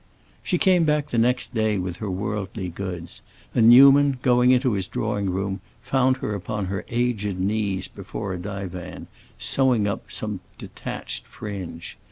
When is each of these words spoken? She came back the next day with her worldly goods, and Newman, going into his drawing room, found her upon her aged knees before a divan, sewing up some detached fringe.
She 0.41 0.57
came 0.57 0.83
back 0.83 1.09
the 1.11 1.19
next 1.19 1.53
day 1.53 1.77
with 1.77 1.97
her 1.97 2.09
worldly 2.09 2.69
goods, 2.69 3.21
and 3.53 3.69
Newman, 3.69 4.17
going 4.23 4.49
into 4.49 4.73
his 4.73 4.87
drawing 4.87 5.29
room, 5.29 5.61
found 5.79 6.17
her 6.25 6.33
upon 6.33 6.65
her 6.65 6.83
aged 6.89 7.37
knees 7.39 7.87
before 7.87 8.33
a 8.33 8.39
divan, 8.39 9.05
sewing 9.37 9.85
up 9.87 10.11
some 10.11 10.39
detached 10.57 11.27
fringe. 11.27 11.99